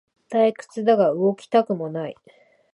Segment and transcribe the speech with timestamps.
[0.31, 2.15] 退屈だが動きたくもない